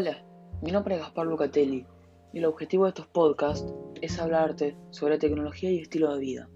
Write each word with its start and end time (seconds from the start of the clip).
Hola, 0.00 0.16
mi 0.62 0.70
nombre 0.70 0.94
es 0.94 1.00
Gaspar 1.00 1.26
Lucatelli 1.26 1.84
y 2.32 2.38
el 2.38 2.44
objetivo 2.44 2.84
de 2.84 2.90
estos 2.90 3.08
podcasts 3.08 3.74
es 4.00 4.20
hablarte 4.20 4.76
sobre 4.90 5.18
tecnología 5.18 5.72
y 5.72 5.80
estilo 5.80 6.14
de 6.14 6.20
vida. 6.20 6.48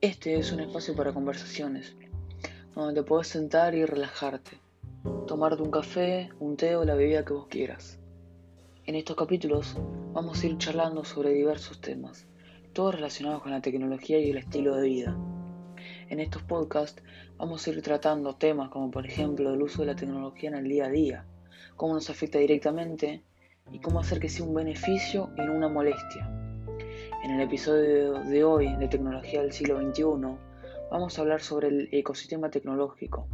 Este 0.00 0.36
es 0.36 0.52
un 0.52 0.60
espacio 0.60 0.94
para 0.94 1.12
conversaciones, 1.12 1.96
donde 2.72 2.94
te 2.94 3.02
puedes 3.04 3.26
sentar 3.26 3.74
y 3.74 3.84
relajarte, 3.84 4.60
tomarte 5.26 5.60
un 5.64 5.72
café, 5.72 6.28
un 6.38 6.56
té 6.56 6.76
o 6.76 6.84
la 6.84 6.94
bebida 6.94 7.24
que 7.24 7.32
vos 7.32 7.48
quieras. 7.48 7.98
En 8.86 8.94
estos 8.94 9.16
capítulos 9.16 9.76
vamos 10.12 10.40
a 10.40 10.46
ir 10.46 10.56
charlando 10.56 11.04
sobre 11.04 11.30
diversos 11.30 11.80
temas, 11.80 12.28
todos 12.72 12.94
relacionados 12.94 13.42
con 13.42 13.50
la 13.50 13.60
tecnología 13.60 14.20
y 14.20 14.30
el 14.30 14.36
estilo 14.36 14.76
de 14.76 14.88
vida. 14.88 15.18
En 16.08 16.20
estos 16.20 16.44
podcasts 16.44 17.02
vamos 17.38 17.66
a 17.66 17.70
ir 17.70 17.82
tratando 17.82 18.36
temas 18.36 18.70
como 18.70 18.92
por 18.92 19.04
ejemplo 19.04 19.52
el 19.52 19.60
uso 19.60 19.82
de 19.82 19.86
la 19.86 19.96
tecnología 19.96 20.50
en 20.50 20.54
el 20.54 20.68
día 20.68 20.84
a 20.84 20.90
día, 20.90 21.26
cómo 21.76 21.94
nos 21.94 22.10
afecta 22.10 22.38
directamente 22.38 23.22
y 23.72 23.80
cómo 23.80 24.00
hacer 24.00 24.20
que 24.20 24.28
sea 24.28 24.44
un 24.44 24.54
beneficio 24.54 25.30
y 25.36 25.42
no 25.42 25.54
una 25.54 25.68
molestia. 25.68 26.28
En 27.24 27.30
el 27.30 27.40
episodio 27.40 28.20
de 28.20 28.44
hoy 28.44 28.76
de 28.76 28.88
Tecnología 28.88 29.42
del 29.42 29.52
siglo 29.52 29.80
XXI 29.80 30.04
vamos 30.90 31.18
a 31.18 31.22
hablar 31.22 31.40
sobre 31.40 31.68
el 31.68 31.88
ecosistema 31.92 32.50
tecnológico. 32.50 33.26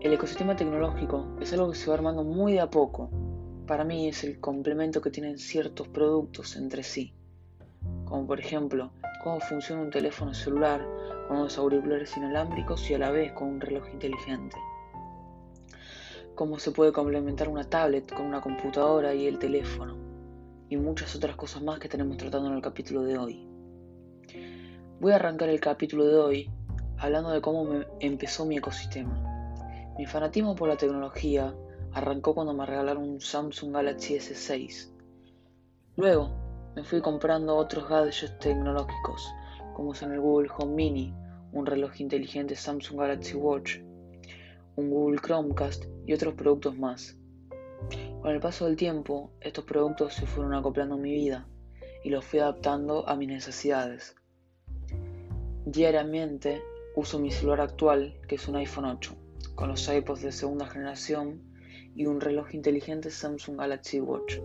El 0.00 0.12
ecosistema 0.12 0.54
tecnológico 0.54 1.26
es 1.40 1.52
algo 1.52 1.70
que 1.70 1.76
se 1.76 1.88
va 1.88 1.94
armando 1.94 2.22
muy 2.22 2.52
de 2.52 2.60
a 2.60 2.70
poco. 2.70 3.10
Para 3.66 3.84
mí 3.84 4.08
es 4.08 4.22
el 4.24 4.38
complemento 4.40 5.00
que 5.00 5.10
tienen 5.10 5.38
ciertos 5.38 5.88
productos 5.88 6.56
entre 6.56 6.82
sí, 6.84 7.12
como 8.04 8.26
por 8.26 8.38
ejemplo 8.38 8.92
cómo 9.24 9.40
funciona 9.40 9.82
un 9.82 9.90
teléfono 9.90 10.32
celular 10.32 10.86
con 11.26 11.38
unos 11.38 11.58
auriculares 11.58 12.16
inalámbricos 12.16 12.88
y 12.90 12.94
a 12.94 12.98
la 12.98 13.10
vez 13.10 13.32
con 13.32 13.48
un 13.48 13.60
reloj 13.60 13.88
inteligente 13.92 14.56
cómo 16.38 16.60
se 16.60 16.70
puede 16.70 16.92
complementar 16.92 17.48
una 17.48 17.64
tablet 17.64 18.14
con 18.14 18.24
una 18.24 18.40
computadora 18.40 19.12
y 19.12 19.26
el 19.26 19.40
teléfono, 19.40 19.96
y 20.68 20.76
muchas 20.76 21.16
otras 21.16 21.34
cosas 21.34 21.64
más 21.64 21.80
que 21.80 21.88
tenemos 21.88 22.16
tratando 22.16 22.48
en 22.48 22.54
el 22.54 22.62
capítulo 22.62 23.02
de 23.02 23.18
hoy. 23.18 23.48
Voy 25.00 25.10
a 25.10 25.16
arrancar 25.16 25.48
el 25.48 25.58
capítulo 25.58 26.06
de 26.06 26.16
hoy 26.16 26.50
hablando 26.96 27.30
de 27.30 27.40
cómo 27.40 27.64
me 27.64 27.88
empezó 27.98 28.46
mi 28.46 28.56
ecosistema. 28.56 29.20
Mi 29.98 30.06
fanatismo 30.06 30.54
por 30.54 30.68
la 30.68 30.76
tecnología 30.76 31.52
arrancó 31.92 32.36
cuando 32.36 32.54
me 32.54 32.66
regalaron 32.66 33.02
un 33.02 33.20
Samsung 33.20 33.72
Galaxy 33.72 34.14
S6. 34.14 34.92
Luego 35.96 36.30
me 36.76 36.84
fui 36.84 37.00
comprando 37.00 37.56
otros 37.56 37.88
gadgets 37.88 38.38
tecnológicos, 38.38 39.28
como 39.74 39.92
son 39.92 40.12
el 40.12 40.20
Google 40.20 40.50
Home 40.56 40.72
Mini, 40.72 41.12
un 41.50 41.66
reloj 41.66 42.00
inteligente 42.00 42.54
Samsung 42.54 43.00
Galaxy 43.00 43.34
Watch, 43.34 43.78
un 44.78 44.90
Google 44.90 45.18
Chromecast 45.20 45.86
y 46.06 46.12
otros 46.12 46.34
productos 46.34 46.78
más. 46.78 47.16
Con 48.22 48.30
el 48.30 48.38
paso 48.38 48.66
del 48.66 48.76
tiempo, 48.76 49.32
estos 49.40 49.64
productos 49.64 50.14
se 50.14 50.24
fueron 50.24 50.54
acoplando 50.54 50.94
a 50.94 50.98
mi 50.98 51.12
vida 51.12 51.48
y 52.04 52.10
los 52.10 52.24
fui 52.24 52.38
adaptando 52.38 53.08
a 53.08 53.16
mis 53.16 53.26
necesidades. 53.26 54.14
Diariamente 55.64 56.62
uso 56.94 57.18
mi 57.18 57.32
celular 57.32 57.62
actual, 57.62 58.20
que 58.28 58.36
es 58.36 58.46
un 58.46 58.54
iPhone 58.54 58.84
8, 58.84 59.16
con 59.56 59.68
los 59.68 59.88
iPods 59.88 60.22
de 60.22 60.30
segunda 60.30 60.68
generación 60.68 61.42
y 61.96 62.06
un 62.06 62.20
reloj 62.20 62.54
inteligente 62.54 63.10
Samsung 63.10 63.58
Galaxy 63.58 63.98
Watch. 63.98 64.38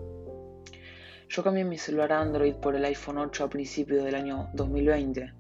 Yo 1.30 1.44
cambié 1.44 1.64
mi 1.64 1.78
celular 1.78 2.12
Android 2.12 2.56
por 2.56 2.76
el 2.76 2.86
iPhone 2.86 3.20
8 3.20 3.44
a 3.44 3.50
principios 3.50 4.04
del 4.04 4.16
año 4.16 4.50
2020. 4.56 5.32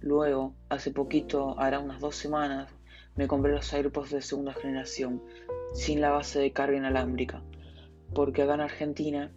Luego, 0.00 0.56
hace 0.68 0.90
poquito, 0.90 1.56
hará 1.60 1.78
unas 1.78 2.00
dos 2.00 2.16
semanas, 2.16 2.68
me 3.14 3.28
compré 3.28 3.52
los 3.52 3.72
AirPods 3.72 4.10
de 4.10 4.22
segunda 4.22 4.54
generación, 4.54 5.22
sin 5.74 6.00
la 6.00 6.10
base 6.10 6.38
de 6.38 6.52
carga 6.52 6.76
inalámbrica, 6.76 7.42
porque 8.14 8.42
acá 8.42 8.54
en 8.54 8.60
Argentina 8.60 9.32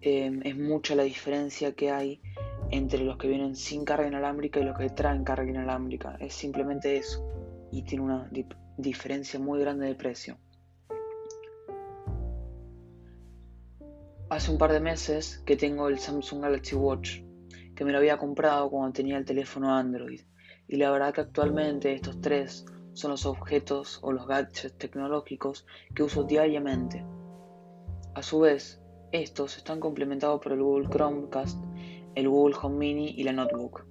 em, 0.00 0.40
es 0.44 0.56
mucha 0.56 0.94
la 0.94 1.02
diferencia 1.02 1.72
que 1.72 1.90
hay 1.90 2.20
entre 2.70 3.04
los 3.04 3.18
que 3.18 3.28
vienen 3.28 3.56
sin 3.56 3.84
carga 3.84 4.06
inalámbrica 4.06 4.60
y 4.60 4.64
los 4.64 4.78
que 4.78 4.90
traen 4.90 5.24
carga 5.24 5.48
inalámbrica. 5.48 6.16
Es 6.20 6.34
simplemente 6.34 6.96
eso, 6.96 7.26
y 7.70 7.82
tiene 7.82 8.04
una 8.04 8.30
diferencia 8.76 9.38
muy 9.38 9.60
grande 9.60 9.86
de 9.86 9.94
precio. 9.94 10.38
Hace 14.28 14.50
un 14.50 14.58
par 14.58 14.72
de 14.72 14.80
meses 14.80 15.42
que 15.44 15.56
tengo 15.56 15.88
el 15.88 15.98
Samsung 15.98 16.42
Galaxy 16.42 16.74
Watch, 16.74 17.20
que 17.74 17.84
me 17.84 17.92
lo 17.92 17.98
había 17.98 18.18
comprado 18.18 18.70
cuando 18.70 18.92
tenía 18.92 19.18
el 19.18 19.24
teléfono 19.24 19.74
Android. 19.74 20.22
Y 20.66 20.76
la 20.76 20.90
verdad 20.90 21.12
que 21.12 21.20
actualmente 21.20 21.92
estos 21.92 22.20
tres 22.20 22.64
son 22.94 23.10
los 23.10 23.26
objetos 23.26 23.98
o 24.02 24.12
los 24.12 24.26
gadgets 24.26 24.72
tecnológicos 24.78 25.66
que 25.94 26.02
uso 26.02 26.22
diariamente. 26.24 27.04
A 28.14 28.22
su 28.22 28.40
vez, 28.40 28.80
estos 29.12 29.56
están 29.56 29.80
complementados 29.80 30.40
por 30.40 30.52
el 30.52 30.62
Google 30.62 30.88
Chromecast, 30.88 31.58
el 32.14 32.28
Google 32.28 32.56
Home 32.62 32.76
Mini 32.76 33.08
y 33.10 33.24
la 33.24 33.32
Notebook. 33.32 33.84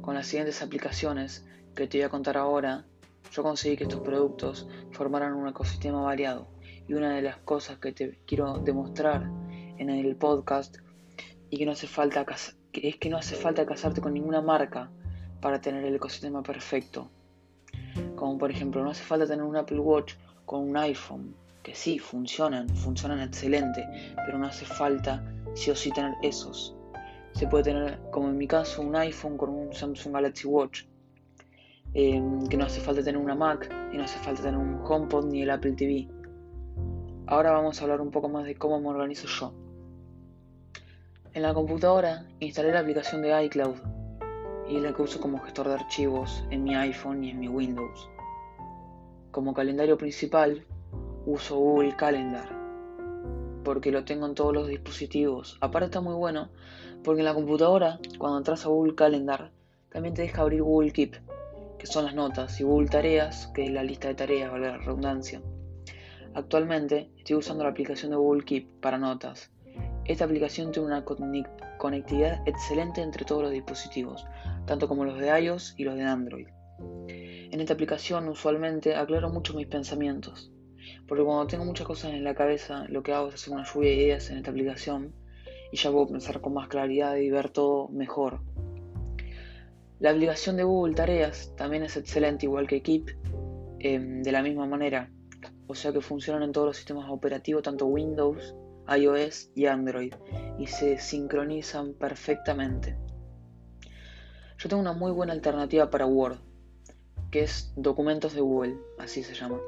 Con 0.00 0.14
las 0.14 0.26
siguientes 0.26 0.62
aplicaciones 0.62 1.46
que 1.74 1.88
te 1.88 1.98
voy 1.98 2.04
a 2.04 2.08
contar 2.08 2.36
ahora, 2.36 2.86
yo 3.32 3.42
conseguí 3.42 3.76
que 3.76 3.84
estos 3.84 4.00
productos 4.00 4.68
formaran 4.92 5.34
un 5.34 5.48
ecosistema 5.48 6.02
variado 6.02 6.46
y 6.86 6.94
una 6.94 7.14
de 7.14 7.22
las 7.22 7.38
cosas 7.38 7.78
que 7.78 7.92
te 7.92 8.20
quiero 8.26 8.58
demostrar 8.58 9.28
en 9.78 9.90
el 9.90 10.14
podcast 10.14 10.76
y 11.50 11.58
que 11.58 11.66
no 11.66 11.72
hace 11.72 11.88
falta 11.88 12.24
es 12.72 12.96
que 12.96 13.10
no 13.10 13.16
hace 13.16 13.34
falta 13.34 13.66
casarte 13.66 14.00
con 14.00 14.14
ninguna 14.14 14.40
marca 14.40 14.90
para 15.44 15.60
tener 15.60 15.84
el 15.84 15.96
ecosistema 15.96 16.42
perfecto. 16.42 17.10
Como 18.16 18.38
por 18.38 18.50
ejemplo, 18.50 18.82
no 18.82 18.88
hace 18.88 19.04
falta 19.04 19.26
tener 19.26 19.44
un 19.44 19.58
Apple 19.58 19.78
Watch 19.78 20.14
con 20.46 20.70
un 20.70 20.74
iPhone, 20.78 21.34
que 21.62 21.74
sí, 21.74 21.98
funcionan, 21.98 22.66
funcionan 22.70 23.20
excelente, 23.20 23.86
pero 24.24 24.38
no 24.38 24.46
hace 24.46 24.64
falta 24.64 25.22
sí 25.52 25.70
o 25.70 25.76
sí 25.76 25.90
tener 25.90 26.14
esos. 26.22 26.74
Se 27.32 27.46
puede 27.46 27.64
tener, 27.64 28.00
como 28.10 28.30
en 28.30 28.38
mi 28.38 28.46
caso, 28.46 28.80
un 28.80 28.96
iPhone 28.96 29.36
con 29.36 29.50
un 29.50 29.70
Samsung 29.74 30.14
Galaxy 30.14 30.48
Watch, 30.48 30.84
em, 31.92 32.46
que 32.46 32.56
no 32.56 32.64
hace 32.64 32.80
falta 32.80 33.02
tener 33.02 33.20
una 33.20 33.34
Mac 33.34 33.70
y 33.92 33.98
no 33.98 34.04
hace 34.04 34.18
falta 34.20 34.40
tener 34.40 34.58
un 34.58 34.80
HomePod 34.82 35.26
ni 35.26 35.42
el 35.42 35.50
Apple 35.50 35.72
TV. 35.72 36.08
Ahora 37.26 37.52
vamos 37.52 37.78
a 37.78 37.84
hablar 37.84 38.00
un 38.00 38.10
poco 38.10 38.30
más 38.30 38.46
de 38.46 38.54
cómo 38.54 38.80
me 38.80 38.88
organizo 38.88 39.28
yo. 39.28 39.52
En 41.34 41.42
la 41.42 41.52
computadora 41.52 42.26
instalé 42.40 42.72
la 42.72 42.80
aplicación 42.80 43.20
de 43.20 43.44
iCloud 43.44 43.93
y 44.68 44.76
es 44.76 44.82
la 44.82 44.92
que 44.92 45.02
uso 45.02 45.20
como 45.20 45.40
gestor 45.40 45.68
de 45.68 45.74
archivos 45.74 46.44
en 46.50 46.64
mi 46.64 46.74
iPhone 46.74 47.24
y 47.24 47.30
en 47.30 47.40
mi 47.40 47.48
Windows. 47.48 48.08
Como 49.30 49.54
calendario 49.54 49.98
principal 49.98 50.64
uso 51.26 51.56
Google 51.56 51.96
Calendar 51.96 52.64
porque 53.64 53.90
lo 53.90 54.04
tengo 54.04 54.26
en 54.26 54.34
todos 54.34 54.54
los 54.54 54.68
dispositivos. 54.68 55.56
Aparte 55.60 55.86
está 55.86 56.00
muy 56.00 56.14
bueno 56.14 56.50
porque 57.02 57.22
en 57.22 57.26
la 57.26 57.34
computadora 57.34 57.98
cuando 58.18 58.38
entras 58.38 58.64
a 58.64 58.68
Google 58.68 58.94
Calendar 58.94 59.50
también 59.88 60.14
te 60.14 60.22
deja 60.22 60.42
abrir 60.42 60.62
Google 60.62 60.92
Keep, 60.92 61.16
que 61.78 61.86
son 61.86 62.04
las 62.04 62.14
notas, 62.14 62.60
y 62.60 62.64
Google 62.64 62.88
Tareas, 62.88 63.46
que 63.54 63.64
es 63.64 63.70
la 63.70 63.84
lista 63.84 64.08
de 64.08 64.14
tareas, 64.14 64.50
vale 64.50 64.66
la 64.66 64.78
redundancia. 64.78 65.40
Actualmente 66.34 67.10
estoy 67.16 67.36
usando 67.36 67.62
la 67.62 67.70
aplicación 67.70 68.10
de 68.10 68.16
Google 68.16 68.44
Keep 68.44 68.80
para 68.80 68.98
notas. 68.98 69.52
Esta 70.06 70.26
aplicación 70.26 70.70
tiene 70.70 70.88
una 70.88 71.04
conectividad 71.78 72.46
excelente 72.46 73.00
entre 73.00 73.24
todos 73.24 73.42
los 73.42 73.52
dispositivos, 73.52 74.26
tanto 74.66 74.86
como 74.86 75.04
los 75.04 75.18
de 75.18 75.40
iOS 75.40 75.74
y 75.78 75.84
los 75.84 75.96
de 75.96 76.02
Android. 76.02 76.48
En 77.08 77.60
esta 77.60 77.72
aplicación 77.72 78.28
usualmente 78.28 78.96
aclaro 78.96 79.30
mucho 79.30 79.54
mis 79.54 79.66
pensamientos, 79.66 80.52
porque 81.08 81.24
cuando 81.24 81.46
tengo 81.46 81.64
muchas 81.64 81.86
cosas 81.86 82.12
en 82.12 82.22
la 82.22 82.34
cabeza, 82.34 82.84
lo 82.88 83.02
que 83.02 83.12
hago 83.12 83.28
es 83.28 83.34
hacer 83.36 83.54
una 83.54 83.64
lluvia 83.64 83.90
de 83.90 83.96
ideas 83.96 84.28
en 84.30 84.36
esta 84.36 84.50
aplicación 84.50 85.14
y 85.72 85.76
ya 85.78 85.90
puedo 85.90 86.08
pensar 86.08 86.40
con 86.42 86.52
más 86.52 86.68
claridad 86.68 87.16
y 87.16 87.30
ver 87.30 87.48
todo 87.48 87.88
mejor. 87.88 88.40
La 90.00 90.10
aplicación 90.10 90.56
de 90.56 90.64
Google 90.64 90.94
Tareas 90.94 91.54
también 91.56 91.82
es 91.82 91.96
excelente, 91.96 92.44
igual 92.44 92.66
que 92.66 92.82
Keep, 92.82 93.10
em, 93.78 94.22
de 94.22 94.32
la 94.32 94.42
misma 94.42 94.66
manera, 94.66 95.10
o 95.66 95.74
sea 95.74 95.92
que 95.92 96.02
funcionan 96.02 96.42
en 96.42 96.52
todos 96.52 96.66
los 96.66 96.76
sistemas 96.76 97.08
operativos, 97.08 97.62
tanto 97.62 97.86
Windows, 97.86 98.54
iOS 98.88 99.50
y 99.54 99.66
Android, 99.66 100.14
y 100.58 100.66
se 100.66 100.98
sincronizan 100.98 101.94
perfectamente. 101.94 102.96
Yo 104.58 104.68
tengo 104.68 104.80
una 104.80 104.92
muy 104.92 105.12
buena 105.12 105.32
alternativa 105.32 105.90
para 105.90 106.06
Word, 106.06 106.38
que 107.30 107.42
es 107.42 107.72
Documentos 107.76 108.34
de 108.34 108.40
Google, 108.40 108.76
así 108.98 109.22
se 109.22 109.34
llama. 109.34 109.60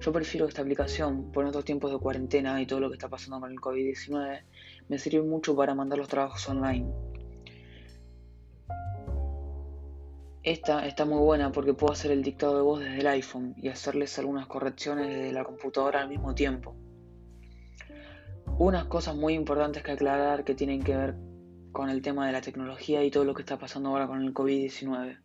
Yo 0.00 0.12
prefiero 0.12 0.46
esta 0.46 0.62
aplicación 0.62 1.32
por 1.32 1.46
estos 1.46 1.64
tiempos 1.64 1.90
de 1.90 1.98
cuarentena 1.98 2.60
y 2.60 2.66
todo 2.66 2.80
lo 2.80 2.90
que 2.90 2.96
está 2.96 3.08
pasando 3.08 3.40
con 3.40 3.50
el 3.50 3.58
COVID-19, 3.58 4.42
me 4.88 4.98
sirve 4.98 5.22
mucho 5.22 5.56
para 5.56 5.74
mandar 5.74 5.98
los 5.98 6.08
trabajos 6.08 6.48
online. 6.48 6.92
Esta 10.42 10.86
está 10.86 11.06
muy 11.06 11.20
buena 11.20 11.50
porque 11.50 11.72
puedo 11.72 11.94
hacer 11.94 12.10
el 12.10 12.22
dictado 12.22 12.56
de 12.56 12.62
voz 12.62 12.80
desde 12.80 12.98
el 12.98 13.06
iPhone 13.06 13.54
y 13.56 13.68
hacerles 13.68 14.18
algunas 14.18 14.46
correcciones 14.46 15.08
desde 15.08 15.32
la 15.32 15.42
computadora 15.42 16.02
al 16.02 16.10
mismo 16.10 16.34
tiempo. 16.34 16.76
Unas 18.58 18.84
cosas 18.84 19.16
muy 19.16 19.34
importantes 19.34 19.82
que 19.82 19.92
aclarar 19.92 20.44
que 20.44 20.54
tienen 20.54 20.82
que 20.82 20.96
ver 20.96 21.16
con 21.72 21.90
el 21.90 22.02
tema 22.02 22.26
de 22.26 22.32
la 22.32 22.40
tecnología 22.40 23.02
y 23.02 23.10
todo 23.10 23.24
lo 23.24 23.34
que 23.34 23.42
está 23.42 23.58
pasando 23.58 23.88
ahora 23.88 24.06
con 24.06 24.22
el 24.22 24.32
COVID-19. 24.32 25.18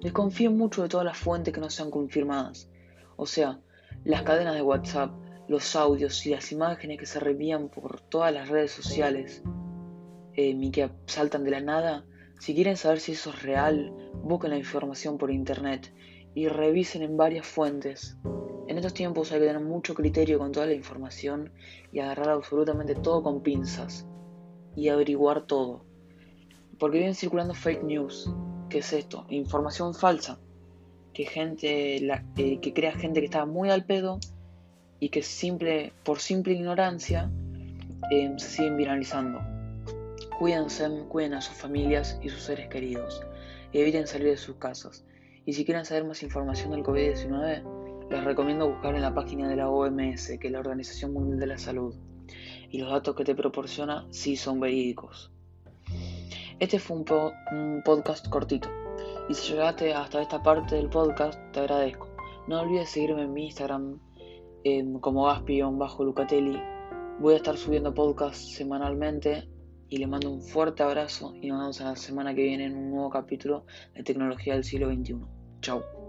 Desconfío 0.00 0.52
mucho 0.52 0.82
de 0.82 0.88
todas 0.88 1.04
las 1.04 1.18
fuentes 1.18 1.52
que 1.52 1.60
no 1.60 1.70
sean 1.70 1.90
confirmadas. 1.90 2.70
O 3.16 3.26
sea, 3.26 3.60
Las 4.04 4.22
cadenas 4.22 4.54
de 4.54 4.62
WhatsApp, 4.62 5.10
los 5.48 5.74
audios 5.74 6.24
y 6.26 6.30
las 6.30 6.52
imágenes 6.52 6.98
que 6.98 7.06
se 7.06 7.18
reenvían 7.18 7.68
por 7.68 8.00
todas 8.00 8.32
las 8.32 8.48
redes 8.48 8.70
sociales 8.70 9.42
em, 10.34 10.62
y 10.62 10.70
que 10.70 10.88
saltan 11.06 11.42
de 11.42 11.50
la 11.50 11.60
nada, 11.60 12.04
si 12.38 12.54
quieren 12.54 12.76
saber 12.76 13.00
si 13.00 13.12
eso 13.12 13.30
es 13.30 13.42
real, 13.42 13.92
busquen 14.22 14.50
la 14.50 14.58
información 14.58 15.18
por 15.18 15.32
internet 15.32 15.92
y 16.34 16.46
revisen 16.46 17.02
en 17.02 17.16
varias 17.16 17.46
fuentes. 17.46 18.16
En 18.76 18.80
estos 18.80 18.92
tiempos 18.92 19.32
hay 19.32 19.40
que 19.40 19.46
tener 19.46 19.62
mucho 19.62 19.94
criterio 19.94 20.38
con 20.38 20.52
toda 20.52 20.66
la 20.66 20.74
información 20.74 21.50
y 21.92 22.00
agarrar 22.00 22.28
absolutamente 22.28 22.94
todo 22.94 23.22
con 23.22 23.40
pinzas 23.40 24.06
y 24.76 24.90
averiguar 24.90 25.46
todo. 25.46 25.86
Porque 26.78 26.98
vienen 26.98 27.14
circulando 27.14 27.54
fake 27.54 27.84
news. 27.84 28.30
¿Qué 28.68 28.80
es 28.80 28.92
esto? 28.92 29.24
Información 29.30 29.94
falsa. 29.94 30.38
Que 31.14 31.24
gente 31.24 31.96
eh, 31.96 32.60
que 32.60 32.74
crea 32.74 32.92
gente 32.92 33.20
que 33.20 33.24
está 33.24 33.46
muy 33.46 33.70
al 33.70 33.86
pedo 33.86 34.20
y 35.00 35.08
que 35.08 35.22
simple, 35.22 35.94
por 36.04 36.18
simple 36.18 36.52
ignorancia 36.52 37.30
em, 38.10 38.38
se 38.38 38.46
siguen 38.46 38.76
viralizando. 38.76 39.40
Cuídense, 40.38 40.86
cuiden 41.08 41.32
a 41.32 41.40
sus 41.40 41.56
familias 41.56 42.20
y 42.22 42.28
sus 42.28 42.42
seres 42.42 42.68
queridos. 42.68 43.22
Eviten 43.72 44.06
salir 44.06 44.28
de 44.28 44.36
sus 44.36 44.56
casas. 44.56 45.06
Y 45.46 45.54
si 45.54 45.64
quieren 45.64 45.86
saber 45.86 46.04
más 46.04 46.22
información 46.22 46.72
del 46.72 46.82
COVID-19, 46.82 47.85
les 48.10 48.24
recomiendo 48.24 48.68
buscar 48.68 48.94
en 48.94 49.02
la 49.02 49.14
página 49.14 49.48
de 49.48 49.56
la 49.56 49.68
OMS, 49.68 50.38
que 50.38 50.46
es 50.46 50.52
la 50.52 50.60
Organización 50.60 51.12
Mundial 51.12 51.40
de 51.40 51.46
la 51.46 51.58
Salud. 51.58 51.94
Y 52.70 52.78
los 52.78 52.90
datos 52.90 53.14
que 53.16 53.24
te 53.24 53.34
proporciona 53.34 54.06
sí 54.10 54.36
son 54.36 54.60
verídicos. 54.60 55.32
Este 56.58 56.78
fue 56.78 56.96
un, 56.96 57.82
podcast 57.84 58.28
cortito. 58.28 58.68
Y 59.28 59.34
si 59.34 59.52
llegaste 59.52 59.92
hasta 59.92 60.22
esta 60.22 60.42
parte 60.42 60.76
del 60.76 60.88
podcast, 60.88 61.38
te 61.52 61.60
agradezco. 61.60 62.08
No 62.48 62.60
olvides 62.60 62.90
seguirme 62.90 63.22
en 63.22 63.32
mi 63.32 63.46
Instagram 63.46 63.98
como 65.00 65.26
Gaspi-Lucatelli. 65.26 66.62
Voy 67.20 67.34
a 67.34 67.36
estar 67.36 67.56
subiendo 67.56 67.94
podcast 67.94 68.36
semanalmente 68.36 69.48
y 69.88 69.98
le 69.98 70.06
mando 70.06 70.30
un 70.30 70.42
fuerte 70.42 70.82
abrazo 70.82 71.34
y 71.40 71.48
nos 71.48 71.60
vemos 71.60 71.80
la 71.80 71.96
semana 71.96 72.34
que 72.34 72.42
viene 72.42 72.66
en 72.66 72.76
un 72.76 72.90
nuevo 72.90 73.10
capítulo 73.10 73.64
de 73.94 74.02
Tecnología 74.02 74.54
del 74.54 74.64
siglo 74.64 74.92
XXI. 74.92 75.16
Chao. 75.60 76.05